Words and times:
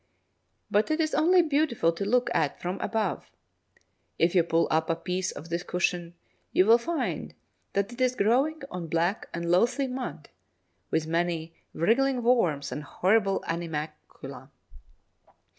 But 0.71 0.89
it 0.89 0.99
is 0.99 1.13
only 1.13 1.43
beautiful 1.43 1.91
to 1.91 2.03
look 2.05 2.31
at 2.33 2.59
from 2.59 2.79
above. 2.79 3.29
If 4.17 4.33
you 4.33 4.41
pull 4.41 4.67
up 4.71 4.89
a 4.89 4.95
piece 4.95 5.31
of 5.31 5.49
this 5.49 5.61
cushion, 5.61 6.15
you 6.51 6.65
will 6.65 6.79
find 6.79 7.35
that 7.73 7.93
it 7.93 8.01
is 8.01 8.15
growing 8.15 8.63
on 8.71 8.87
black 8.87 9.29
and 9.31 9.51
loathly 9.51 9.85
mud, 9.85 10.29
with 10.89 11.05
many 11.05 11.53
wriggling 11.71 12.23
worms 12.23 12.71
and 12.71 12.81
horrible 12.83 13.43
animalcula. 13.47 14.49